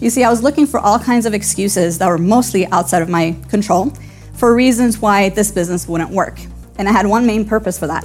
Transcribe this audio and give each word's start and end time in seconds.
You 0.00 0.10
see, 0.10 0.24
I 0.24 0.30
was 0.30 0.42
looking 0.42 0.66
for 0.66 0.80
all 0.80 0.98
kinds 0.98 1.26
of 1.26 1.34
excuses 1.34 1.98
that 1.98 2.08
were 2.08 2.18
mostly 2.18 2.66
outside 2.66 3.02
of 3.02 3.08
my 3.08 3.36
control 3.48 3.92
for 4.34 4.54
reasons 4.54 4.98
why 4.98 5.28
this 5.30 5.50
business 5.50 5.88
wouldn't 5.88 6.10
work. 6.10 6.38
And 6.76 6.88
I 6.88 6.92
had 6.92 7.06
one 7.06 7.26
main 7.26 7.44
purpose 7.44 7.78
for 7.78 7.86
that. 7.86 8.04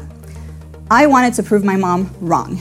I 0.92 1.08
wanted 1.08 1.34
to 1.36 1.44
prove 1.44 1.64
my 1.64 1.76
mom 1.76 2.14
wrong. 2.20 2.60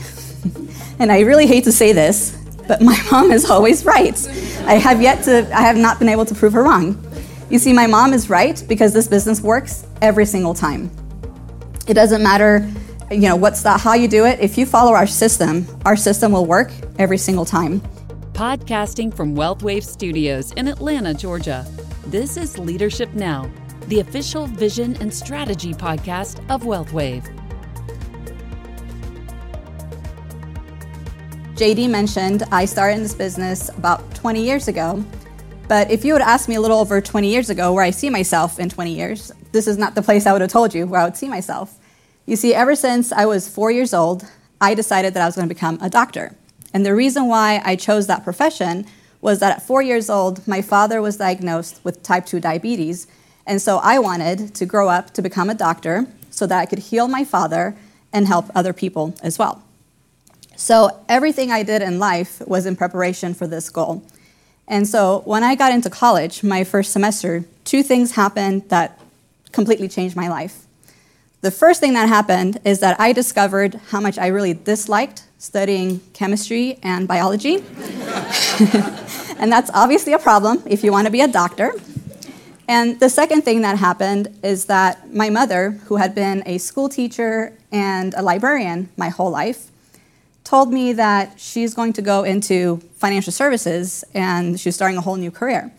and 0.99 1.11
I 1.11 1.21
really 1.21 1.47
hate 1.47 1.63
to 1.65 1.71
say 1.71 1.93
this, 1.93 2.37
but 2.67 2.81
my 2.81 2.99
mom 3.11 3.31
is 3.31 3.49
always 3.49 3.85
right. 3.85 4.27
I 4.65 4.75
have 4.75 5.01
yet 5.01 5.23
to, 5.25 5.49
I 5.55 5.61
have 5.61 5.77
not 5.77 5.99
been 5.99 6.09
able 6.09 6.25
to 6.25 6.35
prove 6.35 6.53
her 6.53 6.63
wrong. 6.63 7.03
You 7.49 7.57
see, 7.57 7.73
my 7.73 7.87
mom 7.87 8.13
is 8.13 8.29
right 8.29 8.63
because 8.67 8.93
this 8.93 9.07
business 9.07 9.41
works 9.41 9.85
every 10.01 10.25
single 10.25 10.53
time. 10.53 10.91
It 11.87 11.95
doesn't 11.95 12.21
matter, 12.21 12.69
you 13.09 13.21
know, 13.21 13.35
what's 13.35 13.63
that, 13.63 13.79
how 13.81 13.93
you 13.93 14.07
do 14.07 14.25
it. 14.25 14.39
If 14.39 14.57
you 14.57 14.67
follow 14.67 14.93
our 14.93 15.07
system, 15.07 15.65
our 15.85 15.95
system 15.95 16.31
will 16.31 16.45
work 16.45 16.71
every 16.99 17.17
single 17.17 17.45
time. 17.45 17.81
Podcasting 18.39 19.13
from 19.13 19.35
WealthWave 19.35 19.83
Studios 19.83 20.53
in 20.53 20.69
Atlanta, 20.69 21.13
Georgia. 21.13 21.67
This 22.07 22.37
is 22.37 22.57
Leadership 22.57 23.13
Now, 23.13 23.51
the 23.87 23.99
official 23.99 24.47
vision 24.47 24.95
and 25.01 25.13
strategy 25.13 25.73
podcast 25.73 26.39
of 26.49 26.61
WealthWave. 26.61 27.25
JD 31.55 31.89
mentioned 31.89 32.43
I 32.49 32.63
started 32.63 32.95
in 32.95 33.03
this 33.03 33.13
business 33.13 33.67
about 33.77 34.15
20 34.15 34.41
years 34.41 34.69
ago 34.69 35.03
but 35.67 35.91
if 35.91 36.05
you 36.05 36.13
would 36.13 36.21
ask 36.21 36.47
me 36.47 36.55
a 36.55 36.61
little 36.61 36.79
over 36.79 37.01
20 37.01 37.29
years 37.29 37.49
ago 37.49 37.73
where 37.73 37.83
I 37.83 37.89
see 37.89 38.09
myself 38.09 38.57
in 38.57 38.69
20 38.69 38.95
years, 38.95 39.33
this 39.51 39.67
is 39.67 39.77
not 39.77 39.95
the 39.95 40.01
place 40.01 40.25
I 40.25 40.31
would 40.31 40.39
have 40.39 40.49
told 40.49 40.73
you 40.73 40.87
where 40.87 41.01
I 41.01 41.03
would 41.03 41.17
see 41.17 41.27
myself. 41.27 41.77
You 42.25 42.37
see, 42.37 42.55
ever 42.55 42.73
since 42.73 43.11
I 43.11 43.25
was 43.25 43.49
four 43.49 43.69
years 43.69 43.93
old, 43.93 44.23
I 44.61 44.75
decided 44.75 45.13
that 45.15 45.23
I 45.23 45.25
was 45.25 45.35
going 45.35 45.49
to 45.49 45.53
become 45.53 45.77
a 45.81 45.89
doctor. 45.89 46.38
And 46.73 46.85
the 46.85 46.95
reason 46.95 47.27
why 47.27 47.61
I 47.65 47.75
chose 47.75 48.07
that 48.07 48.23
profession 48.23 48.85
was 49.21 49.39
that 49.39 49.57
at 49.57 49.63
four 49.63 49.81
years 49.81 50.09
old, 50.09 50.47
my 50.47 50.61
father 50.61 51.01
was 51.01 51.17
diagnosed 51.17 51.81
with 51.83 52.03
type 52.03 52.25
2 52.25 52.39
diabetes. 52.39 53.07
And 53.45 53.61
so 53.61 53.79
I 53.79 53.99
wanted 53.99 54.53
to 54.55 54.65
grow 54.65 54.89
up 54.89 55.13
to 55.15 55.21
become 55.21 55.49
a 55.49 55.55
doctor 55.55 56.07
so 56.29 56.45
that 56.47 56.59
I 56.59 56.65
could 56.65 56.79
heal 56.79 57.07
my 57.07 57.23
father 57.23 57.75
and 58.13 58.27
help 58.27 58.45
other 58.55 58.73
people 58.73 59.13
as 59.21 59.37
well. 59.37 59.61
So 60.55 61.03
everything 61.07 61.51
I 61.51 61.63
did 61.63 61.81
in 61.81 61.99
life 61.99 62.41
was 62.45 62.65
in 62.65 62.75
preparation 62.75 63.33
for 63.33 63.47
this 63.47 63.69
goal. 63.69 64.03
And 64.67 64.87
so 64.87 65.21
when 65.25 65.43
I 65.43 65.55
got 65.55 65.73
into 65.73 65.89
college, 65.89 66.43
my 66.43 66.63
first 66.63 66.91
semester, 66.91 67.45
two 67.63 67.81
things 67.81 68.11
happened 68.11 68.69
that 68.69 68.99
completely 69.51 69.87
changed 69.87 70.15
my 70.15 70.27
life. 70.27 70.65
The 71.41 71.51
first 71.51 71.79
thing 71.79 71.93
that 71.93 72.09
happened 72.09 72.59
is 72.65 72.79
that 72.81 72.99
I 72.99 73.13
discovered 73.13 73.75
how 73.91 74.01
much 74.01 74.17
I 74.17 74.27
really 74.27 74.53
disliked 74.53 75.23
studying 75.37 76.01
chemistry 76.11 76.77
and 76.83 77.07
biology. 77.07 77.55
and 79.39 79.49
that's 79.49 79.71
obviously 79.73 80.11
a 80.11 80.19
problem 80.19 80.61
if 80.65 80.83
you 80.83 80.91
want 80.91 81.05
to 81.05 81.11
be 81.11 81.21
a 81.21 81.29
doctor. 81.29 81.71
And 82.67 82.99
the 82.99 83.09
second 83.09 83.43
thing 83.43 83.61
that 83.61 83.77
happened 83.77 84.37
is 84.43 84.65
that 84.65 85.15
my 85.15 85.29
mother, 85.29 85.79
who 85.85 85.95
had 85.95 86.13
been 86.13 86.43
a 86.45 86.57
school 86.57 86.89
teacher 86.89 87.53
and 87.71 88.13
a 88.15 88.21
librarian 88.21 88.89
my 88.97 89.07
whole 89.07 89.31
life, 89.31 89.71
told 90.43 90.73
me 90.73 90.91
that 90.91 91.39
she's 91.39 91.73
going 91.73 91.93
to 91.93 92.01
go 92.01 92.23
into 92.23 92.81
financial 92.97 93.31
services 93.31 94.03
and 94.13 94.59
she's 94.59 94.75
starting 94.75 94.97
a 94.97 95.01
whole 95.01 95.15
new 95.15 95.31
career. 95.31 95.71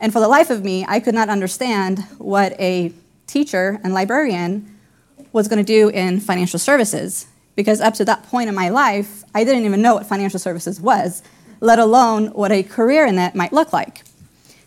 And 0.00 0.14
for 0.14 0.20
the 0.20 0.28
life 0.28 0.48
of 0.48 0.64
me, 0.64 0.86
I 0.88 0.98
could 0.98 1.14
not 1.14 1.28
understand 1.28 1.98
what 2.16 2.58
a 2.58 2.90
teacher 3.26 3.80
and 3.84 3.92
librarian 3.92 4.73
was 5.34 5.48
going 5.48 5.62
to 5.62 5.64
do 5.64 5.88
in 5.90 6.20
financial 6.20 6.58
services 6.58 7.26
because 7.56 7.80
up 7.80 7.94
to 7.94 8.04
that 8.04 8.22
point 8.24 8.48
in 8.48 8.54
my 8.54 8.68
life, 8.68 9.24
I 9.34 9.44
didn't 9.44 9.64
even 9.64 9.82
know 9.82 9.94
what 9.94 10.06
financial 10.06 10.38
services 10.38 10.80
was, 10.80 11.22
let 11.60 11.78
alone 11.78 12.28
what 12.28 12.52
a 12.52 12.62
career 12.62 13.04
in 13.04 13.18
it 13.18 13.34
might 13.34 13.52
look 13.52 13.72
like. 13.72 14.02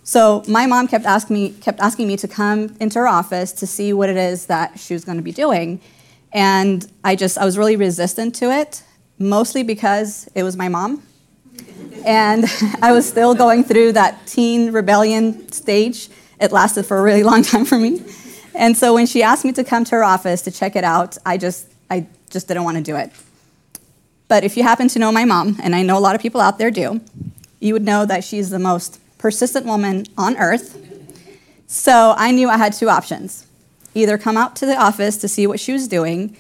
So 0.03 0.43
my 0.47 0.65
mom 0.65 0.87
kept 0.87 1.05
asking 1.05 1.33
me, 1.33 1.49
kept 1.51 1.79
asking 1.79 2.07
me 2.07 2.17
to 2.17 2.27
come 2.27 2.75
into 2.79 2.99
her 2.99 3.07
office 3.07 3.51
to 3.53 3.67
see 3.67 3.91
what 3.93 4.09
it 4.09 4.17
is 4.17 4.45
that 4.45 4.79
she 4.79 4.93
was 4.93 5.03
going 5.03 5.17
to 5.17 5.23
be 5.23 5.31
doing. 5.31 5.81
And 6.31 6.89
I 7.03 7.15
just, 7.15 7.37
I 7.37 7.45
was 7.45 7.57
really 7.57 7.75
resistant 7.75 8.35
to 8.35 8.51
it 8.51 8.83
mostly 9.19 9.63
because 9.63 10.29
it 10.35 10.43
was 10.43 10.55
my 10.55 10.67
mom. 10.67 11.03
And 12.05 12.45
I 12.81 12.91
was 12.91 13.07
still 13.07 13.35
going 13.35 13.63
through 13.63 13.93
that 13.93 14.27
teen 14.27 14.71
rebellion 14.71 15.51
stage. 15.51 16.09
It 16.39 16.51
lasted 16.51 16.85
for 16.85 16.97
a 16.97 17.01
really 17.01 17.23
long 17.23 17.41
time 17.51 17.65
for 17.65 17.77
me. 17.77 18.03
And 18.57 18.75
so 18.75 18.93
when 18.95 19.05
she 19.05 19.21
asked 19.21 19.45
me 19.45 19.53
to 19.53 19.63
come 19.63 19.83
to 19.85 19.91
her 19.91 20.03
office 20.03 20.41
to 20.41 20.51
check 20.51 20.75
it 20.75 20.83
out, 20.83 21.17
I 21.25 21.37
just, 21.37 21.71
I 21.89 22.07
just 22.29 22.47
didn't 22.47 22.63
want 22.63 22.77
to 22.77 22.83
do 22.83 22.95
it. 22.95 23.11
But 24.27 24.43
if 24.43 24.57
you 24.57 24.63
happen 24.63 24.87
to 24.89 24.99
know 24.99 25.11
my 25.11 25.25
mom, 25.25 25.57
and 25.61 25.75
I 25.75 25.83
know 25.83 25.97
a 25.97 26.01
lot 26.01 26.15
of 26.15 26.21
people 26.21 26.41
out 26.41 26.57
there 26.57 26.71
do, 26.71 26.99
you 27.59 27.73
would 27.73 27.83
know 27.83 28.05
that 28.05 28.23
she's 28.23 28.49
the 28.49 28.59
most 28.59 28.99
persistent 29.19 29.65
woman 29.65 30.05
on 30.17 30.35
earth. 30.37 30.75
So 31.67 32.15
I 32.17 32.31
knew 32.31 32.49
I 32.49 32.57
had 32.57 32.73
two 32.73 32.89
options 32.89 33.45
either 33.93 34.17
come 34.17 34.37
out 34.37 34.55
to 34.55 34.65
the 34.65 34.75
office 34.75 35.17
to 35.17 35.27
see 35.27 35.47
what 35.47 35.59
she 35.59 35.71
was 35.71 35.87
doing, 35.87 36.37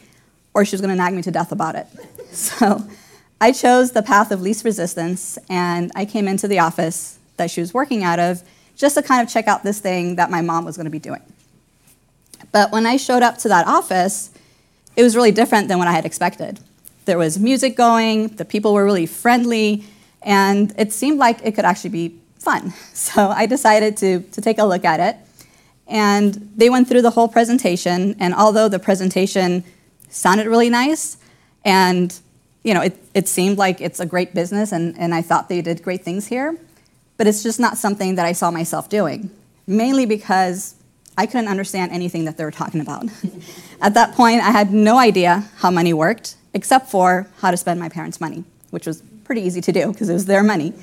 or 0.53 0.63
she 0.63 0.75
was 0.75 0.81
going 0.81 0.91
to 0.91 0.95
nag 0.95 1.13
me 1.13 1.23
to 1.23 1.31
death 1.31 1.51
about 1.51 1.75
it. 1.75 1.87
So 2.29 2.85
I 3.39 3.51
chose 3.51 3.93
the 3.93 4.03
path 4.03 4.31
of 4.31 4.41
least 4.41 4.63
resistance, 4.65 5.39
and 5.49 5.91
I 5.95 6.05
came 6.05 6.27
into 6.27 6.47
the 6.47 6.59
office 6.59 7.17
that 7.37 7.49
she 7.49 7.61
was 7.61 7.73
working 7.73 8.03
out 8.03 8.19
of 8.19 8.43
just 8.75 8.95
to 8.95 9.01
kind 9.01 9.25
of 9.25 9.33
check 9.33 9.47
out 9.47 9.63
this 9.63 9.79
thing 9.79 10.17
that 10.17 10.29
my 10.29 10.41
mom 10.41 10.65
was 10.65 10.75
going 10.75 10.85
to 10.85 10.91
be 10.91 10.99
doing. 10.99 11.21
But 12.57 12.71
when 12.71 12.87
I 12.87 12.97
showed 12.97 13.21
up 13.21 13.37
to 13.43 13.49
that 13.49 13.67
office, 13.67 14.31
it 14.95 15.03
was 15.03 15.15
really 15.15 15.31
different 15.31 15.67
than 15.67 15.77
what 15.77 15.87
I 15.87 15.91
had 15.91 16.07
expected. 16.07 16.59
There 17.05 17.19
was 17.19 17.37
music 17.37 17.75
going, 17.75 18.29
the 18.29 18.45
people 18.45 18.73
were 18.73 18.83
really 18.83 19.05
friendly, 19.05 19.83
and 20.23 20.73
it 20.75 20.91
seemed 20.91 21.19
like 21.19 21.37
it 21.43 21.53
could 21.53 21.65
actually 21.65 21.91
be 21.91 22.15
fun. 22.39 22.73
So 22.95 23.29
I 23.29 23.45
decided 23.45 23.95
to, 23.97 24.21
to 24.21 24.41
take 24.41 24.57
a 24.57 24.63
look 24.63 24.85
at 24.85 24.99
it. 24.99 25.17
And 25.85 26.51
they 26.55 26.71
went 26.71 26.89
through 26.89 27.03
the 27.03 27.11
whole 27.11 27.27
presentation, 27.27 28.15
and 28.19 28.33
although 28.33 28.69
the 28.69 28.79
presentation 28.79 29.63
sounded 30.09 30.47
really 30.47 30.71
nice, 30.71 31.17
and 31.63 32.19
you 32.63 32.73
know, 32.73 32.81
it, 32.81 32.97
it 33.13 33.27
seemed 33.27 33.59
like 33.59 33.81
it's 33.81 33.99
a 33.99 34.07
great 34.07 34.33
business, 34.33 34.71
and, 34.71 34.97
and 34.97 35.13
I 35.13 35.21
thought 35.21 35.47
they 35.47 35.61
did 35.61 35.83
great 35.83 36.03
things 36.03 36.25
here. 36.25 36.57
But 37.17 37.27
it's 37.27 37.43
just 37.43 37.59
not 37.59 37.77
something 37.77 38.15
that 38.15 38.25
I 38.25 38.31
saw 38.31 38.49
myself 38.49 38.89
doing, 38.89 39.29
mainly 39.67 40.07
because 40.07 40.73
I 41.17 41.25
couldn't 41.25 41.47
understand 41.47 41.91
anything 41.91 42.25
that 42.25 42.37
they 42.37 42.45
were 42.45 42.51
talking 42.51 42.79
about. 42.79 43.05
At 43.81 43.95
that 43.95 44.13
point, 44.13 44.41
I 44.41 44.51
had 44.51 44.71
no 44.71 44.97
idea 44.97 45.49
how 45.57 45.71
money 45.71 45.93
worked, 45.93 46.35
except 46.53 46.89
for 46.89 47.27
how 47.39 47.51
to 47.51 47.57
spend 47.57 47.79
my 47.79 47.89
parents' 47.89 48.21
money, 48.21 48.43
which 48.69 48.85
was 48.85 49.01
pretty 49.23 49.41
easy 49.41 49.61
to 49.61 49.71
do 49.71 49.91
because 49.91 50.09
it 50.09 50.13
was 50.13 50.25
their 50.25 50.43
money. 50.43 50.73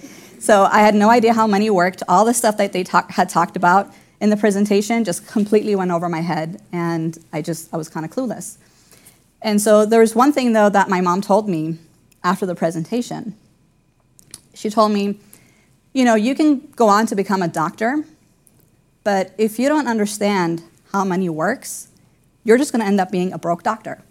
So 0.41 0.65
I 0.65 0.81
had 0.81 0.95
no 0.95 1.09
idea 1.09 1.33
how 1.33 1.47
money 1.47 1.71
worked. 1.71 2.03
All 2.09 2.25
the 2.25 2.35
stuff 2.35 2.57
that 2.59 2.73
they 2.73 2.85
talk, 2.85 3.11
had 3.13 3.29
talked 3.29 3.57
about 3.57 3.93
in 4.21 4.31
the 4.31 4.37
presentation 4.37 5.05
just 5.05 5.27
completely 5.27 5.77
went 5.77 5.91
over 5.91 6.09
my 6.09 6.21
head, 6.21 6.61
and 6.73 7.17
I 7.33 7.41
just 7.41 7.73
I 7.73 7.77
was 7.77 7.89
kind 7.89 8.05
of 8.05 8.13
clueless. 8.13 8.59
And 9.41 9.61
so 9.61 9.87
there 9.87 10.01
was 10.01 10.15
one 10.15 10.33
thing, 10.33 10.53
though, 10.53 10.69
that 10.69 10.89
my 10.89 11.01
mom 11.01 11.21
told 11.21 11.49
me 11.49 11.79
after 12.25 12.47
the 12.47 12.55
presentation. 12.55 13.37
She 14.55 14.71
told 14.71 14.93
me, 14.93 15.19
you 15.93 16.05
know, 16.05 16.15
you 16.15 16.35
can 16.35 16.61
go 16.75 16.89
on 16.89 17.07
to 17.07 17.15
become 17.15 17.43
a 17.43 17.49
doctor, 17.49 18.05
but 19.05 19.35
if 19.37 19.59
you 19.59 19.69
don't 19.69 19.87
understand 19.87 20.63
how 20.93 21.05
money 21.05 21.29
works, 21.29 21.89
you're 22.43 22.59
just 22.59 22.73
going 22.73 22.81
to 22.81 22.87
end 22.87 23.01
up 23.01 23.11
being 23.11 23.33
a 23.33 23.39
broke 23.39 23.63
doctor. 23.63 24.03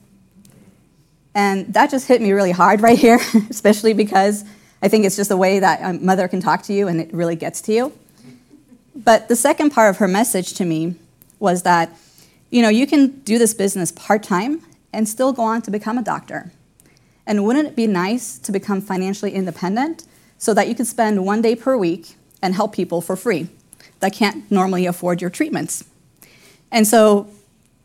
And 1.36 1.74
that 1.74 1.90
just 1.90 2.08
hit 2.08 2.22
me 2.22 2.32
really 2.32 2.52
hard 2.52 2.82
right 2.82 2.98
here, 2.98 3.20
especially 3.50 3.94
because 3.94 4.46
I 4.82 4.88
think 4.88 5.06
it's 5.06 5.16
just 5.16 5.32
a 5.32 5.38
way 5.38 5.60
that 5.60 5.82
a 5.82 5.94
mother 5.94 6.28
can 6.28 6.40
talk 6.40 6.62
to 6.64 6.74
you 6.74 6.88
and 6.88 7.02
it 7.02 7.12
really 7.14 7.36
gets 7.36 7.62
to 7.62 7.74
you. 7.74 7.94
But 8.96 9.28
the 9.28 9.36
second 9.36 9.72
part 9.72 9.90
of 9.90 9.98
her 9.98 10.08
message 10.08 10.54
to 10.54 10.66
me 10.66 10.96
was 11.40 11.64
that, 11.64 11.90
you 12.52 12.62
know, 12.62 12.70
you 12.70 12.86
can 12.86 13.08
do 13.22 13.40
this 13.40 13.56
business 13.56 13.92
part 13.92 14.22
time 14.22 14.62
and 14.92 15.10
still 15.10 15.34
go 15.34 15.42
on 15.42 15.64
to 15.64 15.72
become 15.72 15.98
a 15.98 16.04
doctor. 16.04 16.52
And 17.26 17.44
wouldn't 17.44 17.70
it 17.70 17.76
be 17.76 17.88
nice 17.88 18.38
to 18.40 18.52
become 18.52 18.82
financially 18.82 19.34
independent 19.34 20.06
so 20.38 20.54
that 20.54 20.68
you 20.68 20.76
could 20.76 20.86
spend 20.86 21.26
one 21.26 21.42
day 21.42 21.56
per 21.56 21.76
week 21.76 22.16
and 22.42 22.54
help 22.54 22.74
people 22.74 23.02
for 23.02 23.16
free 23.16 23.48
that 24.04 24.14
can't 24.14 24.50
normally 24.52 24.86
afford 24.86 25.22
your 25.22 25.30
treatments? 25.30 25.84
And 26.72 26.86
so, 26.88 27.28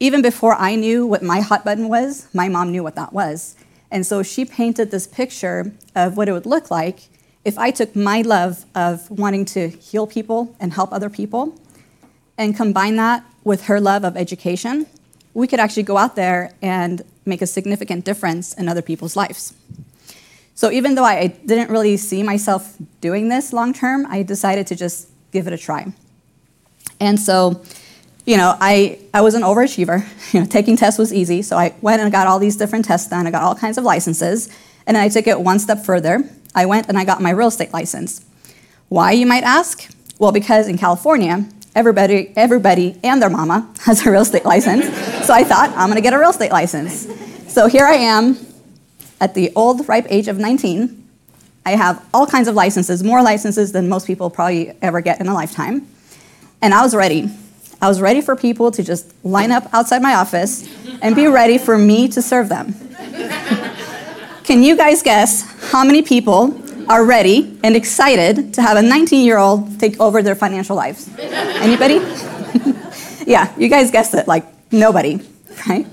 even 0.00 0.23
before 0.23 0.55
I 0.55 0.75
knew 0.75 1.06
what 1.06 1.23
my 1.23 1.41
hot 1.41 1.65
button 1.65 1.88
was, 1.88 2.29
my 2.35 2.49
mom 2.49 2.70
knew 2.70 2.82
what 2.82 2.94
that 2.94 3.12
was. 3.12 3.56
And 3.91 4.06
so 4.06 4.23
she 4.23 4.44
painted 4.44 4.91
this 4.91 5.06
picture 5.06 5.73
of 5.97 6.17
what 6.17 6.29
it 6.29 6.32
would 6.32 6.47
look 6.47 6.70
like 6.70 7.09
if 7.44 7.59
I 7.59 7.70
took 7.73 7.97
my 7.97 8.20
love 8.20 8.65
of 8.75 9.11
wanting 9.11 9.44
to 9.56 9.69
heal 9.69 10.06
people 10.06 10.55
and 10.61 10.73
help 10.73 10.93
other 10.93 11.11
people 11.11 11.59
and 12.37 12.55
combine 12.55 12.97
that 12.97 13.25
with 13.43 13.62
her 13.64 13.81
love 13.81 14.05
of 14.05 14.17
education 14.17 14.87
we 15.38 15.47
could 15.47 15.61
actually 15.61 15.85
go 15.85 15.97
out 15.97 16.17
there 16.17 16.53
and 16.62 17.03
make 17.25 17.43
a 17.43 17.47
significant 17.47 18.05
difference 18.05 18.55
in 18.55 18.69
other 18.69 18.82
people's 18.82 19.14
lives. 19.14 19.55
So 20.55 20.71
even 20.73 20.97
though 20.97 21.05
I 21.05 21.29
didn't 21.29 21.71
really 21.71 21.97
see 21.97 22.25
myself 22.25 22.76
doing 23.00 23.29
this 23.29 23.53
long 23.53 23.73
term, 23.73 24.05
I 24.06 24.25
decided 24.25 24.67
to 24.69 24.75
just 24.75 25.09
give 25.31 25.47
it 25.47 25.53
a 25.53 25.59
try. 25.59 25.93
And 27.00 27.19
so, 27.19 27.62
you 28.25 28.37
know, 28.37 28.56
I, 28.61 28.99
I 29.15 29.21
was 29.21 29.35
an 29.35 29.43
overachiever. 29.43 30.05
You 30.35 30.41
know, 30.41 30.47
taking 30.47 30.77
tests 30.77 30.99
was 30.99 31.11
easy, 31.11 31.41
so 31.41 31.56
I 31.56 31.75
went 31.81 32.03
and 32.03 32.12
got 32.12 32.27
all 32.27 32.39
these 32.39 32.55
different 32.55 32.85
tests 32.85 33.09
done. 33.09 33.27
I 33.27 33.31
got 33.31 33.43
all 33.43 33.55
kinds 33.55 33.79
of 33.79 33.85
licenses, 33.85 34.49
and 34.87 34.95
then 34.95 35.03
I 35.03 35.09
took 35.09 35.27
it 35.27 35.41
one 35.41 35.59
step 35.59 35.87
further. 35.87 36.23
I 36.55 36.67
went 36.67 36.87
and 36.87 36.99
I 36.99 37.06
got 37.06 37.23
my 37.23 37.31
real 37.31 37.49
estate 37.49 37.73
license. 37.73 38.27
Why, 38.91 39.12
you 39.12 39.25
might 39.25 39.43
ask? 39.43 39.91
Well, 40.19 40.31
because 40.31 40.69
in 40.69 40.77
California, 40.77 41.49
everybody, 41.75 42.31
everybody 42.37 42.99
and 43.03 43.23
their 43.23 43.31
mama 43.31 43.73
has 43.85 44.05
a 44.05 44.11
real 44.11 44.21
estate 44.21 44.45
license. 44.45 44.85
so 45.27 45.33
I 45.33 45.45
thought, 45.45 45.71
I'm 45.71 45.89
gonna 45.89 46.03
get 46.03 46.12
a 46.12 46.19
real 46.19 46.29
estate 46.29 46.53
license. 46.53 47.09
So 47.50 47.69
here 47.69 47.87
I 47.87 47.95
am 47.95 48.37
at 49.21 49.33
the 49.33 49.50
old, 49.56 49.89
ripe 49.89 50.06
age 50.11 50.29
of 50.29 50.39
19. 50.39 51.09
I 51.65 51.73
have 51.73 52.06
all 52.15 52.27
kinds 52.27 52.49
of 52.49 52.55
licenses, 52.55 53.03
more 53.03 53.23
licenses 53.23 53.73
than 53.73 53.89
most 53.89 54.06
people 54.06 54.31
probably 54.31 54.73
ever 54.83 55.00
get 55.00 55.21
in 55.21 55.29
a 55.29 55.35
lifetime. 55.35 55.87
And 56.60 56.75
I 56.75 56.82
was 56.82 56.94
ready. 56.94 57.31
I 57.81 57.88
was 57.88 58.00
ready 58.00 58.20
for 58.20 58.34
people 58.34 58.70
to 58.72 58.82
just 58.82 59.12
line 59.25 59.52
up 59.52 59.72
outside 59.72 60.02
my 60.02 60.14
office 60.14 60.69
and 61.00 61.14
be 61.14 61.28
ready 61.28 61.58
for 61.58 61.78
me 61.78 62.08
to 62.08 62.20
serve 62.20 62.49
them. 62.49 62.75
Can 64.44 64.62
you 64.62 64.76
guys 64.76 65.02
guess 65.02 65.43
how 65.70 65.84
many 65.84 66.02
people 66.02 66.60
are 66.88 67.05
ready 67.05 67.58
and 67.62 67.76
excited 67.76 68.55
to 68.55 68.62
have 68.62 68.76
a 68.76 68.82
19 68.82 69.25
year 69.25 69.38
old 69.38 69.78
take 69.78 70.00
over 70.00 70.22
their 70.22 70.34
financial 70.34 70.75
lives? 70.75 71.08
Anybody? 71.19 71.96
yeah, 73.26 73.54
you 73.56 73.69
guys 73.69 73.90
guessed 73.90 74.14
it, 74.14 74.26
like 74.26 74.44
nobody, 74.72 75.20
right? 75.69 75.87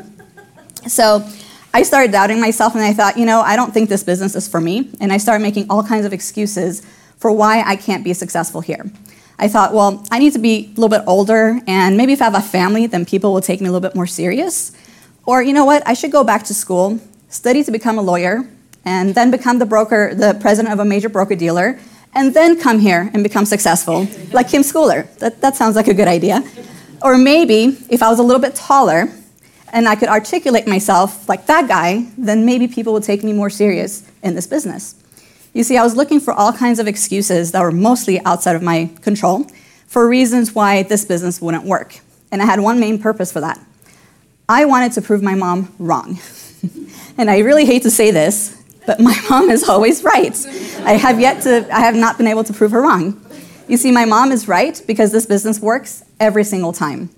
So 0.87 1.27
I 1.73 1.83
started 1.83 2.11
doubting 2.11 2.39
myself 2.39 2.73
and 2.73 2.83
I 2.83 2.93
thought, 2.93 3.17
you 3.17 3.25
know, 3.25 3.41
I 3.41 3.55
don't 3.55 3.73
think 3.73 3.89
this 3.89 4.03
business 4.03 4.35
is 4.35 4.47
for 4.47 4.61
me. 4.61 4.89
And 4.99 5.11
I 5.11 5.17
started 5.17 5.43
making 5.43 5.67
all 5.69 5.83
kinds 5.83 6.05
of 6.05 6.13
excuses 6.13 6.81
for 7.17 7.31
why 7.31 7.61
I 7.61 7.75
can't 7.75 8.03
be 8.03 8.13
successful 8.13 8.61
here. 8.61 8.89
I 9.37 9.47
thought, 9.47 9.73
well, 9.73 10.05
I 10.11 10.19
need 10.19 10.33
to 10.33 10.39
be 10.39 10.65
a 10.65 10.79
little 10.79 10.89
bit 10.89 11.01
older, 11.07 11.59
and 11.67 11.97
maybe 11.97 12.13
if 12.13 12.21
I 12.21 12.25
have 12.25 12.35
a 12.35 12.41
family, 12.41 12.87
then 12.87 13.05
people 13.05 13.33
will 13.33 13.41
take 13.41 13.59
me 13.59 13.67
a 13.67 13.71
little 13.71 13.87
bit 13.87 13.95
more 13.95 14.07
serious. 14.07 14.71
Or, 15.25 15.41
you 15.41 15.53
know 15.53 15.65
what, 15.65 15.85
I 15.85 15.93
should 15.93 16.11
go 16.11 16.23
back 16.23 16.43
to 16.45 16.53
school, 16.53 16.99
study 17.29 17.63
to 17.63 17.71
become 17.71 17.97
a 17.97 18.01
lawyer, 18.01 18.47
and 18.85 19.13
then 19.13 19.31
become 19.31 19.59
the 19.59 19.65
broker, 19.65 20.13
the 20.15 20.37
president 20.39 20.73
of 20.73 20.79
a 20.79 20.85
major 20.85 21.09
broker 21.09 21.35
dealer, 21.35 21.79
and 22.13 22.33
then 22.33 22.59
come 22.59 22.79
here 22.79 23.09
and 23.13 23.23
become 23.23 23.45
successful, 23.45 24.07
like 24.31 24.49
Kim 24.49 24.61
Schooler. 24.61 25.13
That, 25.17 25.41
that 25.41 25.55
sounds 25.55 25.75
like 25.75 25.87
a 25.87 25.93
good 25.93 26.07
idea. 26.07 26.41
Or 27.01 27.17
maybe 27.17 27.77
if 27.89 28.01
I 28.01 28.09
was 28.09 28.19
a 28.19 28.23
little 28.23 28.41
bit 28.41 28.55
taller 28.55 29.11
and 29.73 29.87
I 29.87 29.95
could 29.95 30.07
articulate 30.07 30.65
myself 30.65 31.27
like 31.27 31.45
that 31.47 31.67
guy, 31.67 32.07
then 32.17 32.45
maybe 32.45 32.67
people 32.67 32.93
would 32.93 33.03
take 33.03 33.23
me 33.23 33.33
more 33.33 33.49
serious 33.49 34.09
in 34.23 34.33
this 34.33 34.47
business. 34.47 34.95
You 35.55 35.63
see, 35.63 35.77
I 35.77 35.83
was 35.83 35.95
looking 35.95 36.19
for 36.19 36.33
all 36.33 36.51
kinds 36.51 36.79
of 36.79 36.87
excuses 36.87 37.53
that 37.53 37.61
were 37.61 37.71
mostly 37.71 38.19
outside 38.25 38.57
of 38.57 38.61
my 38.61 38.89
control 39.01 39.47
for 39.87 40.05
reasons 40.05 40.53
why 40.53 40.83
this 40.83 41.05
business 41.05 41.41
wouldn't 41.41 41.63
work. 41.63 41.97
And 42.29 42.41
I 42.41 42.45
had 42.45 42.59
one 42.59 42.77
main 42.77 42.99
purpose 42.99 43.31
for 43.31 43.39
that. 43.39 43.57
I 44.49 44.65
wanted 44.65 44.91
to 44.91 45.01
prove 45.01 45.23
my 45.23 45.33
mom 45.33 45.73
wrong. 45.79 46.19
and 47.17 47.31
I 47.31 47.39
really 47.39 47.63
hate 47.63 47.83
to 47.83 47.89
say 47.89 48.11
this, 48.11 48.61
but 48.85 48.99
my 48.99 49.17
mom 49.29 49.49
is 49.49 49.69
always 49.69 50.03
right. 50.03 50.35
I 50.83 50.97
have 50.97 51.21
yet 51.21 51.43
to, 51.43 51.65
I 51.73 51.79
have 51.79 51.95
not 51.95 52.17
been 52.17 52.27
able 52.27 52.43
to 52.43 52.51
prove 52.51 52.71
her 52.71 52.81
wrong. 52.81 53.25
You 53.69 53.77
see, 53.77 53.93
my 53.93 54.03
mom 54.03 54.33
is 54.33 54.49
right 54.49 54.79
because 54.85 55.13
this 55.13 55.25
business 55.25 55.61
works 55.61 56.03
every 56.19 56.43
single 56.43 56.73
time. 56.73 57.09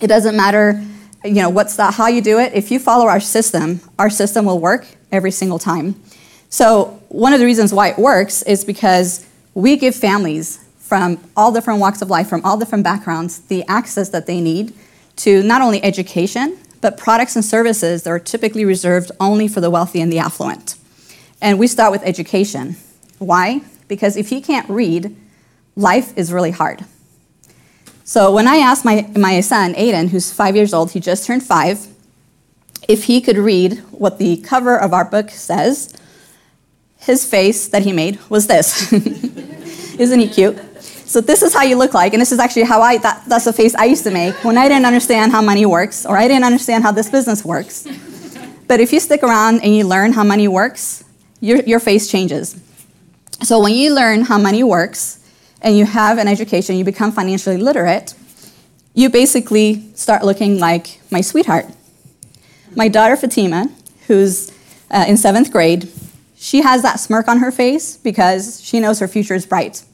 It 0.00 0.06
doesn't 0.06 0.36
matter, 0.36 0.80
you 1.24 1.34
know, 1.34 1.50
what's 1.50 1.76
how 1.76 2.06
you 2.06 2.22
do 2.22 2.38
it. 2.38 2.52
If 2.54 2.70
you 2.70 2.78
follow 2.78 3.08
our 3.08 3.18
system, 3.18 3.80
our 3.98 4.08
system 4.08 4.44
will 4.44 4.60
work 4.60 4.86
every 5.10 5.32
single 5.32 5.58
time. 5.58 6.00
So, 6.48 6.99
one 7.10 7.32
of 7.32 7.40
the 7.40 7.44
reasons 7.44 7.74
why 7.74 7.88
it 7.88 7.98
works 7.98 8.42
is 8.42 8.64
because 8.64 9.26
we 9.52 9.76
give 9.76 9.96
families 9.96 10.64
from 10.78 11.18
all 11.36 11.52
different 11.52 11.80
walks 11.80 12.02
of 12.02 12.08
life, 12.08 12.28
from 12.28 12.40
all 12.44 12.56
different 12.56 12.84
backgrounds, 12.84 13.40
the 13.40 13.64
access 13.66 14.08
that 14.10 14.26
they 14.26 14.40
need 14.40 14.72
to 15.16 15.42
not 15.42 15.60
only 15.60 15.82
education, 15.82 16.56
but 16.80 16.96
products 16.96 17.34
and 17.34 17.44
services 17.44 18.04
that 18.04 18.10
are 18.10 18.20
typically 18.20 18.64
reserved 18.64 19.10
only 19.18 19.48
for 19.48 19.60
the 19.60 19.68
wealthy 19.70 20.00
and 20.00 20.12
the 20.12 20.20
affluent. 20.20 20.76
And 21.40 21.58
we 21.58 21.66
start 21.66 21.90
with 21.90 22.02
education. 22.04 22.76
Why? 23.18 23.62
Because 23.88 24.16
if 24.16 24.30
you 24.30 24.40
can't 24.40 24.68
read, 24.70 25.14
life 25.74 26.16
is 26.16 26.32
really 26.32 26.52
hard. 26.52 26.84
So 28.04 28.32
when 28.32 28.46
I 28.46 28.56
asked 28.56 28.84
my, 28.84 29.10
my 29.16 29.40
son, 29.40 29.74
Aiden, 29.74 30.10
who's 30.10 30.32
five 30.32 30.54
years 30.54 30.72
old, 30.72 30.92
he 30.92 31.00
just 31.00 31.26
turned 31.26 31.42
five, 31.42 31.88
if 32.88 33.04
he 33.04 33.20
could 33.20 33.36
read 33.36 33.78
what 33.90 34.18
the 34.18 34.36
cover 34.38 34.78
of 34.78 34.94
our 34.94 35.04
book 35.04 35.30
says, 35.30 35.96
his 37.00 37.24
face 37.24 37.68
that 37.68 37.82
he 37.82 37.92
made 37.92 38.18
was 38.30 38.46
this. 38.46 38.92
Isn't 39.98 40.20
he 40.20 40.28
cute? 40.28 40.58
So 40.82 41.20
this 41.20 41.42
is 41.42 41.52
how 41.52 41.62
you 41.64 41.76
look 41.76 41.92
like, 41.92 42.12
and 42.14 42.20
this 42.20 42.30
is 42.30 42.38
actually 42.38 42.62
how 42.62 42.80
I, 42.80 42.98
that, 42.98 43.24
that's 43.26 43.46
the 43.46 43.52
face 43.52 43.74
I 43.74 43.86
used 43.86 44.04
to 44.04 44.10
make 44.10 44.34
when 44.44 44.56
I 44.56 44.68
didn't 44.68 44.86
understand 44.86 45.32
how 45.32 45.42
money 45.42 45.66
works, 45.66 46.06
or 46.06 46.16
I 46.16 46.28
didn't 46.28 46.44
understand 46.44 46.84
how 46.84 46.92
this 46.92 47.10
business 47.10 47.44
works. 47.44 47.86
But 48.68 48.78
if 48.78 48.92
you 48.92 49.00
stick 49.00 49.24
around 49.24 49.62
and 49.62 49.74
you 49.74 49.84
learn 49.84 50.12
how 50.12 50.22
money 50.22 50.46
works, 50.46 51.02
your, 51.40 51.58
your 51.62 51.80
face 51.80 52.08
changes. 52.08 52.60
So 53.42 53.60
when 53.60 53.74
you 53.74 53.92
learn 53.92 54.22
how 54.22 54.38
money 54.38 54.62
works, 54.62 55.20
and 55.62 55.76
you 55.76 55.84
have 55.84 56.18
an 56.18 56.28
education, 56.28 56.76
you 56.76 56.84
become 56.84 57.12
financially 57.12 57.56
literate, 57.56 58.14
you 58.94 59.08
basically 59.10 59.90
start 59.94 60.24
looking 60.24 60.58
like 60.58 61.00
my 61.10 61.20
sweetheart. 61.20 61.66
My 62.74 62.88
daughter 62.88 63.16
Fatima, 63.16 63.68
who's 64.06 64.52
uh, 64.90 65.04
in 65.06 65.16
seventh 65.16 65.52
grade, 65.52 65.90
she 66.42 66.62
has 66.62 66.80
that 66.80 66.98
smirk 66.98 67.28
on 67.28 67.36
her 67.36 67.52
face 67.52 67.98
because 67.98 68.64
she 68.64 68.80
knows 68.80 68.98
her 68.98 69.06
future 69.06 69.34
is 69.34 69.44
bright. 69.44 69.84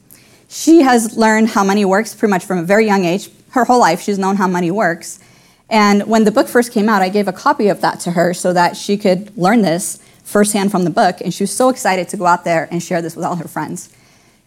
She 0.49 0.83
has 0.83 1.17
learned 1.17 1.49
how 1.49 1.65
money 1.65 1.85
works 1.85 2.15
pretty 2.15 2.31
much 2.31 2.45
from 2.45 2.59
a 2.59 2.63
very 2.63 2.87
young 2.87 3.05
age. 3.05 3.31
Her 3.51 3.65
whole 3.65 3.81
life, 3.81 4.01
she's 4.01 4.17
known 4.17 4.37
how 4.37 4.47
money 4.47 4.71
works. 4.71 5.19
And 5.69 6.07
when 6.07 6.23
the 6.23 6.31
book 6.31 6.47
first 6.47 6.71
came 6.71 6.89
out, 6.89 7.03
I 7.03 7.09
gave 7.09 7.27
a 7.27 7.33
copy 7.33 7.67
of 7.67 7.81
that 7.81 7.99
to 8.01 8.13
her 8.13 8.33
so 8.33 8.53
that 8.53 8.77
she 8.77 8.97
could 8.97 9.37
learn 9.37 9.63
this 9.63 10.01
firsthand 10.23 10.71
from 10.71 10.85
the 10.85 10.91
book. 10.91 11.17
And 11.21 11.35
she 11.35 11.43
was 11.43 11.51
so 11.51 11.69
excited 11.69 12.09
to 12.11 12.17
go 12.17 12.27
out 12.27 12.45
there 12.45 12.69
and 12.71 12.81
share 12.81 13.03
this 13.03 13.17
with 13.17 13.25
all 13.25 13.35
her 13.35 13.49
friends. 13.49 13.93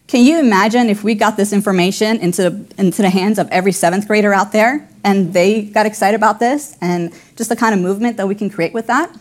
Can 0.06 0.24
you 0.24 0.38
imagine 0.38 0.88
if 0.88 1.04
we 1.04 1.14
got 1.14 1.36
this 1.36 1.52
information 1.52 2.16
into, 2.20 2.64
into 2.78 3.02
the 3.02 3.10
hands 3.10 3.38
of 3.38 3.46
every 3.50 3.72
seventh 3.72 4.08
grader 4.08 4.32
out 4.32 4.52
there 4.52 4.88
and 5.04 5.34
they 5.34 5.62
got 5.62 5.84
excited 5.84 6.16
about 6.16 6.40
this 6.40 6.78
and 6.80 7.12
just 7.36 7.50
the 7.50 7.56
kind 7.56 7.74
of 7.74 7.80
movement 7.80 8.16
that 8.16 8.26
we 8.26 8.34
can 8.34 8.48
create 8.48 8.72
with 8.72 8.86
that? 8.86 9.14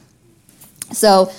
So 0.94 1.30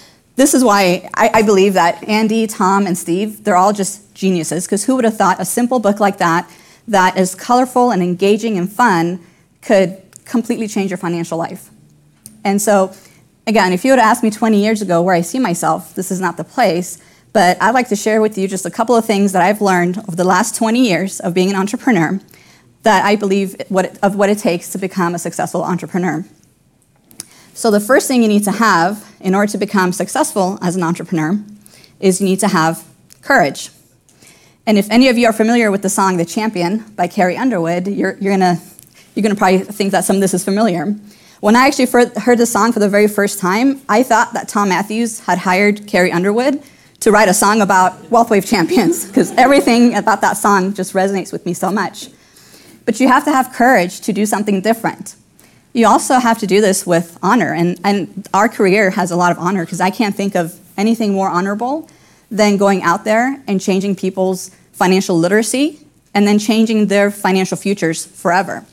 this 0.41 0.55
is 0.55 0.65
why 0.65 1.07
I, 1.13 1.31
I 1.35 1.43
believe 1.43 1.75
that 1.75 2.03
Andy, 2.09 2.47
Tom, 2.47 2.87
and 2.87 2.97
Steve, 2.97 3.45
they're 3.45 3.59
all 3.59 3.75
just 3.75 4.15
geniuses, 4.15 4.65
because 4.65 4.85
who 4.85 4.97
would 4.97 5.05
have 5.05 5.19
thought 5.19 5.39
a 5.39 5.45
simple 5.45 5.81
book 5.81 6.01
like 6.01 6.17
that, 6.17 6.51
that 6.89 7.19
is 7.19 7.35
colorful 7.35 7.91
and 7.91 8.03
engaging 8.03 8.57
and 8.57 8.73
fun, 8.73 9.21
could 9.61 10.01
completely 10.25 10.67
change 10.67 10.91
your 10.91 10.97
financial 10.97 11.37
life? 11.37 11.69
And 12.43 12.63
so, 12.63 12.95
again, 13.47 13.75
if 13.75 13.85
you 13.85 13.93
would 13.93 13.99
have 13.99 14.11
asked 14.11 14.23
me 14.23 14.31
20 14.31 14.59
years 14.59 14.81
ago 14.81 15.03
where 15.03 15.15
I 15.15 15.21
see 15.21 15.39
myself, 15.39 15.95
this 15.95 16.11
is 16.11 16.23
not 16.23 16.39
the 16.39 16.45
place. 16.45 16.97
But 17.35 17.61
I'd 17.61 17.75
like 17.75 17.91
to 17.91 17.97
share 17.97 18.23
with 18.23 18.39
you 18.39 18.49
just 18.49 18.65
a 18.65 18.71
couple 18.71 18.97
of 18.97 19.05
things 19.05 19.33
that 19.33 19.43
I've 19.43 19.61
learned 19.61 19.99
over 19.99 20.17
the 20.17 20.25
last 20.25 20.57
20 20.57 20.81
years 20.81 21.21
of 21.21 21.35
being 21.35 21.51
an 21.51 21.55
entrepreneur 21.55 22.19
that 22.83 23.05
I 23.05 23.15
believe 23.15 23.61
what 23.69 23.85
it, 23.85 23.99
of 24.03 24.17
what 24.17 24.31
it 24.31 24.39
takes 24.39 24.71
to 24.71 24.79
become 24.79 25.15
a 25.15 25.19
successful 25.19 25.63
entrepreneur. 25.63 26.25
So, 27.61 27.71
the 27.71 27.79
first 27.79 28.09
thing 28.09 28.23
you 28.23 28.29
need 28.29 28.45
to 28.45 28.53
have 28.53 29.07
in 29.21 29.35
order 29.35 29.53
to 29.53 29.59
become 29.59 29.93
successful 29.93 30.59
as 30.63 30.77
an 30.77 30.83
entrepreneur 30.83 31.39
is 32.01 32.19
you 32.19 32.27
need 32.27 32.41
to 32.41 32.49
have 32.49 32.83
courage. 33.21 33.69
And 34.65 34.79
if 34.79 34.91
any 34.91 35.09
of 35.09 35.19
you 35.19 35.27
are 35.27 35.33
familiar 35.35 35.71
with 35.71 35.83
the 35.83 35.91
song 35.91 36.17
The 36.17 36.25
Champion 36.25 36.79
by 36.97 37.07
Carrie 37.07 37.37
Underwood, 37.37 37.87
you're, 37.87 38.17
you're 38.17 38.35
going 38.35 38.59
you're 39.15 39.23
gonna 39.23 39.35
probably 39.35 39.59
think 39.59 39.93
that 39.93 40.07
some 40.07 40.17
of 40.17 40.23
this 40.23 40.33
is 40.33 40.43
familiar. 40.43 40.87
When 41.41 41.55
I 41.55 41.67
actually 41.67 41.85
heard 41.85 42.39
the 42.39 42.47
song 42.47 42.73
for 42.73 42.79
the 42.79 42.89
very 42.89 43.07
first 43.07 43.39
time, 43.39 43.83
I 43.91 44.05
thought 44.05 44.33
that 44.33 44.49
Tom 44.49 44.71
Mathews 44.71 45.21
had 45.21 45.37
hired 45.37 45.87
Carrie 45.87 46.13
Underwood 46.13 46.63
to 47.01 47.13
write 47.13 47.29
a 47.29 47.35
song 47.35 47.61
about 47.61 47.93
WealthWave 48.05 48.49
champions, 48.49 49.05
because 49.05 49.33
everything 49.33 49.97
about 49.97 50.23
that 50.23 50.39
song 50.39 50.73
just 50.73 50.95
resonates 50.95 51.31
with 51.31 51.45
me 51.45 51.53
so 51.53 51.71
much. 51.71 52.09
But 52.87 53.01
you 53.01 53.09
have 53.09 53.27
to 53.27 53.33
have 53.33 53.53
courage 53.53 54.01
to 54.01 54.15
do 54.15 54.25
something 54.25 54.63
different. 54.63 55.17
You 55.73 55.87
also 55.87 56.19
have 56.19 56.39
to 56.39 56.47
do 56.47 56.61
this 56.61 56.85
with 56.85 57.19
honor, 57.23 57.55
and, 57.55 57.79
and 57.85 58.29
our 58.35 58.49
career 58.49 58.91
has 58.91 59.11
a 59.11 59.17
lot 59.17 59.31
of 59.31 59.39
honor 59.39 59.65
because 59.65 59.81
I 59.81 59.91
can't 59.91 60.15
think 60.15 60.35
of 60.35 60.59
anything 60.77 61.13
more 61.13 61.29
honorable 61.29 61.89
than 62.31 62.57
going 62.57 62.83
out 62.83 63.05
there 63.05 63.43
and 63.47 63.61
changing 63.61 63.97
people's 63.97 64.51
financial 64.73 65.17
literacy 65.17 65.79
and 66.15 66.27
then 66.27 66.39
changing 66.39 66.87
their 66.87 67.11
financial 67.11 67.57
futures 67.57 68.05
forever. 68.05 68.65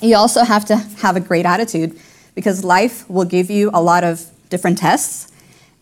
You 0.00 0.16
also 0.16 0.42
have 0.42 0.64
to 0.66 0.76
have 0.76 1.16
a 1.16 1.20
great 1.20 1.46
attitude 1.46 1.98
because 2.34 2.64
life 2.64 3.08
will 3.08 3.24
give 3.24 3.50
you 3.50 3.70
a 3.72 3.80
lot 3.80 4.02
of 4.02 4.26
different 4.48 4.78
tests. 4.78 5.30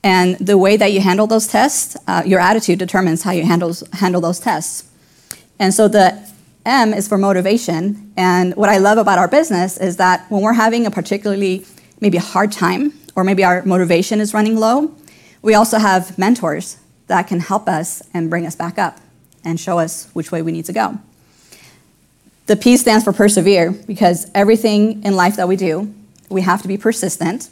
And 0.03 0.37
the 0.39 0.59
way 0.59 0.77
that 0.77 0.93
you 0.93 1.01
handle 1.01 1.27
those 1.27 1.47
tests, 1.47 1.97
uh, 2.07 2.23
your 2.27 2.41
attitude 2.41 2.79
determines 2.79 3.23
how 3.23 3.33
you 3.33 3.45
handle, 3.45 3.75
handle 3.95 4.21
those 4.21 4.41
tests. 4.41 4.91
And 5.59 5.73
so 5.73 5.89
the 5.89 6.30
M 6.65 6.93
is 6.93 7.09
for 7.09 7.19
motivation. 7.19 8.13
And 8.17 8.55
what 8.55 8.69
I 8.69 8.79
love 8.79 8.99
about 8.99 9.19
our 9.19 9.29
business 9.29 9.79
is 9.79 9.97
that 9.97 10.31
when 10.31 10.43
we're 10.43 10.53
having 10.53 10.87
a 10.87 10.91
particularly 10.91 11.65
maybe 12.01 12.19
a 12.19 12.23
hard 12.23 12.53
time, 12.53 12.93
or 13.17 13.25
maybe 13.25 13.45
our 13.45 13.63
motivation 13.65 14.21
is 14.21 14.33
running 14.33 14.57
low, 14.57 14.95
we 15.43 15.55
also 15.55 15.79
have 15.79 16.17
mentors 16.19 16.79
that 17.07 17.27
can 17.27 17.41
help 17.41 17.69
us 17.69 18.03
and 18.15 18.31
bring 18.31 18.47
us 18.47 18.55
back 18.55 18.79
up 18.79 19.01
and 19.45 19.59
show 19.59 19.79
us 19.79 20.09
which 20.13 20.31
way 20.31 20.43
we 20.43 20.53
need 20.53 20.65
to 20.67 20.73
go. 20.73 20.99
The 22.47 22.57
P 22.57 22.77
stands 22.77 23.05
for 23.05 23.13
persevere 23.13 23.71
because 23.71 24.31
everything 24.35 25.03
in 25.05 25.15
life 25.17 25.37
that 25.37 25.49
we 25.49 25.57
do, 25.57 25.93
we 26.29 26.43
have 26.43 26.63
to 26.63 26.69
be 26.69 26.77
persistent 26.77 27.49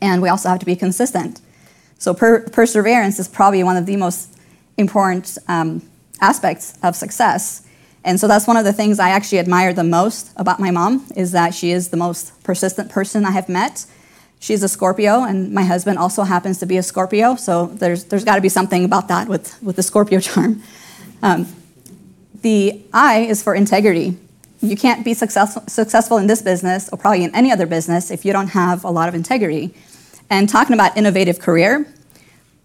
and 0.00 0.20
we 0.20 0.28
also 0.28 0.48
have 0.48 0.58
to 0.60 0.66
be 0.66 0.76
consistent. 0.76 1.40
So, 1.98 2.12
per- 2.12 2.48
perseverance 2.48 3.18
is 3.18 3.28
probably 3.28 3.62
one 3.62 3.76
of 3.76 3.86
the 3.86 3.96
most 3.96 4.36
important 4.76 5.38
um, 5.48 5.82
aspects 6.20 6.76
of 6.82 6.96
success. 6.96 7.66
And 8.04 8.20
so 8.20 8.28
that's 8.28 8.46
one 8.46 8.58
of 8.58 8.64
the 8.64 8.72
things 8.72 8.98
I 8.98 9.08
actually 9.08 9.38
admire 9.38 9.72
the 9.72 9.82
most 9.82 10.30
about 10.36 10.60
my 10.60 10.70
mom 10.70 11.06
is 11.16 11.32
that 11.32 11.54
she 11.54 11.70
is 11.70 11.88
the 11.88 11.96
most 11.96 12.42
persistent 12.44 12.90
person 12.90 13.24
I 13.24 13.30
have 13.30 13.48
met. 13.48 13.86
She's 14.38 14.62
a 14.62 14.68
Scorpio, 14.68 15.24
and 15.24 15.52
my 15.52 15.62
husband 15.62 15.98
also 15.98 16.22
happens 16.24 16.58
to 16.58 16.66
be 16.66 16.76
a 16.76 16.82
Scorpio. 16.82 17.34
So 17.36 17.66
there's 17.66 18.04
there's 18.04 18.24
got 18.24 18.36
to 18.36 18.42
be 18.42 18.50
something 18.50 18.84
about 18.84 19.08
that 19.08 19.26
with 19.26 19.60
with 19.62 19.76
the 19.76 19.82
Scorpio 19.82 20.20
charm. 20.28 20.62
Um, 21.22 21.46
the 22.42 22.82
I 22.92 23.20
is 23.20 23.42
for 23.42 23.54
integrity. 23.54 24.18
You 24.60 24.76
can't 24.76 25.02
be 25.02 25.14
successful 25.14 25.62
successful 25.66 26.18
in 26.18 26.26
this 26.26 26.42
business 26.42 26.90
or 26.90 26.98
probably 26.98 27.24
in 27.24 27.34
any 27.34 27.50
other 27.50 27.64
business 27.66 28.10
if 28.10 28.26
you 28.26 28.34
don't 28.34 28.48
have 28.48 28.84
a 28.84 28.90
lot 28.90 29.08
of 29.08 29.14
integrity. 29.14 29.74
And 30.28 30.46
talking 30.46 30.74
about 30.74 30.94
innovative 30.96 31.38
career, 31.38 31.86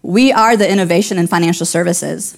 we 0.02 0.32
are 0.32 0.56
the 0.58 0.70
innovation 0.70 1.18
in 1.18 1.26
financial 1.26 1.64
services. 1.64 2.36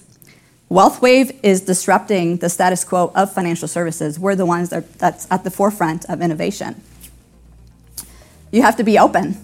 WealthWave 0.72 1.38
is 1.42 1.60
disrupting 1.60 2.38
the 2.38 2.48
status 2.48 2.82
quo 2.82 3.12
of 3.14 3.30
financial 3.30 3.68
services. 3.68 4.18
We're 4.18 4.36
the 4.36 4.46
ones 4.46 4.70
that, 4.70 4.90
that's 4.94 5.30
at 5.30 5.44
the 5.44 5.50
forefront 5.50 6.06
of 6.06 6.22
innovation. 6.22 6.80
You 8.50 8.62
have 8.62 8.76
to 8.76 8.82
be 8.82 8.98
open. 8.98 9.36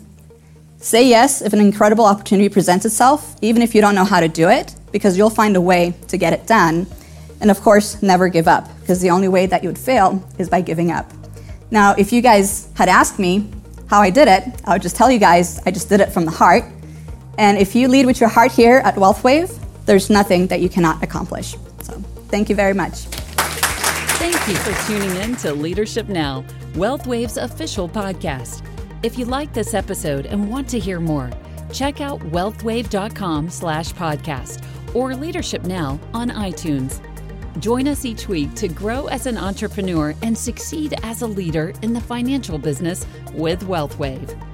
Say 0.79 1.07
yes 1.07 1.43
if 1.43 1.53
an 1.53 1.61
incredible 1.61 2.07
opportunity 2.07 2.49
presents 2.49 2.87
itself, 2.87 3.37
even 3.43 3.61
if 3.61 3.75
you 3.75 3.83
don't 3.83 3.95
know 3.95 4.07
how 4.07 4.21
to 4.21 4.29
do 4.29 4.49
it, 4.49 4.75
because 4.91 5.19
you'll 5.19 5.29
find 5.29 5.55
a 5.55 5.61
way 5.61 5.93
to 6.07 6.17
get 6.17 6.33
it 6.33 6.47
done. 6.47 6.87
And 7.43 7.51
of 7.51 7.61
course, 7.61 8.03
never 8.03 8.31
give 8.31 8.49
up, 8.49 8.67
because 8.81 9.03
the 9.03 9.11
only 9.11 9.29
way 9.29 9.45
that 9.45 9.63
you 9.63 9.69
would 9.69 9.79
fail 9.79 10.27
is 10.39 10.49
by 10.49 10.63
giving 10.63 10.91
up. 10.91 11.13
Now, 11.71 11.95
if 11.99 12.11
you 12.11 12.23
guys 12.23 12.71
had 12.73 12.89
asked 12.89 13.19
me 13.19 13.51
how 13.89 14.01
I 14.01 14.09
did 14.09 14.29
it, 14.29 14.45
I 14.65 14.73
would 14.73 14.83
just 14.83 14.97
tell 14.97 15.11
you 15.11 15.19
guys 15.19 15.61
I 15.67 15.73
just 15.73 15.91
did 15.91 16.01
it 16.01 16.11
from 16.11 16.25
the 16.25 16.31
heart. 16.31 16.65
And 17.37 17.59
if 17.59 17.75
you 17.75 17.89
lead 17.89 18.07
with 18.07 18.19
your 18.19 18.31
heart 18.31 18.51
here 18.51 18.79
at 18.79 18.95
WealthWave, 18.95 19.67
there's 19.89 20.11
nothing 20.11 20.47
that 20.49 20.61
you 20.61 20.69
cannot 20.69 21.03
accomplish. 21.03 21.57
So 21.81 21.95
thank 22.29 22.51
you 22.51 22.55
very 22.55 22.75
much. 22.75 23.07
Thank 24.21 24.35
you 24.47 24.55
for 24.57 24.87
tuning 24.87 25.17
in 25.17 25.35
to 25.37 25.55
Leadership 25.55 26.09
Now, 26.09 26.45
WealthWave's 26.75 27.39
official 27.39 27.89
podcast. 27.89 28.63
If 29.03 29.17
you 29.19 29.25
like 29.25 29.55
this 29.55 29.73
episode 29.73 30.27
and 30.27 30.51
want 30.51 30.69
to 30.71 30.79
hear 30.79 31.01
more, 31.01 31.31
check 31.73 32.03
out 32.03 32.21
wealthwave.com 32.21 33.49
slash 33.49 33.93
podcast 33.95 34.63
or 34.95 35.15
Leadership 35.15 35.65
Now 35.65 35.99
on 36.13 36.29
iTunes. 36.31 37.01
Join 37.59 37.89
us 37.89 38.05
each 38.05 38.29
week 38.29 38.55
to 38.57 38.69
grow 38.69 39.07
as 39.07 39.25
an 39.25 39.39
entrepreneur 39.39 40.15
and 40.21 40.37
succeed 40.37 40.95
as 41.03 41.23
a 41.23 41.27
leader 41.27 41.73
in 41.81 41.95
the 41.95 42.01
financial 42.01 42.59
business 42.59 43.07
with 43.33 43.63
WealthWave. 43.63 44.48